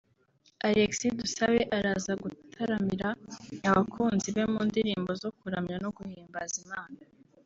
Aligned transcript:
Alexis 0.67 1.15
Dusabe 1.19 1.61
araza 1.77 2.13
gutaramira 2.23 3.07
abakunzi 3.69 4.27
be 4.35 4.43
mu 4.53 4.61
ndirimbo 4.69 5.11
zo 5.21 5.29
kuramya 5.37 5.77
no 5.83 5.89
guhimbaza 5.97 6.55
Imana 6.65 6.97